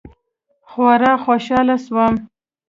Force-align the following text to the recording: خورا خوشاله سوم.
خورا 0.69 1.13
خوشاله 1.23 1.75
سوم. 1.85 2.13